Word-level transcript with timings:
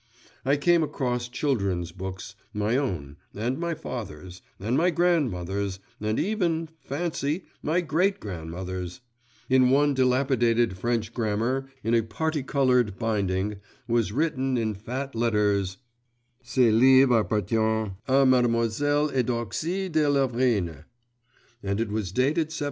I 0.43 0.57
came 0.57 0.81
across 0.81 1.27
children's 1.27 1.91
books, 1.91 2.33
my 2.55 2.75
own, 2.75 3.17
and 3.35 3.59
my 3.59 3.75
father's, 3.75 4.41
and 4.59 4.75
my 4.75 4.89
grandmother's, 4.89 5.77
and 5.99 6.19
even, 6.19 6.69
fancy, 6.79 7.45
my 7.61 7.81
great 7.81 8.19
grandmother's; 8.19 9.01
in 9.47 9.69
one 9.69 9.93
dilapidated 9.93 10.75
French 10.75 11.13
grammar 11.13 11.69
in 11.83 11.93
a 11.93 12.01
particoloured 12.01 12.97
binding, 12.97 13.57
was 13.87 14.11
written 14.11 14.57
in 14.57 14.73
fat 14.73 15.13
letters: 15.13 15.77
'Ce 16.41 16.57
livre 16.71 17.19
appartient 17.23 17.91
à 18.07 18.27
Mlle 18.27 19.13
Eudoxie 19.15 19.87
de 19.87 20.09
Lavrine,' 20.09 20.85
and 21.61 21.79
it 21.79 21.89
was 21.89 22.11
dated 22.11 22.47
1741. 22.47 22.59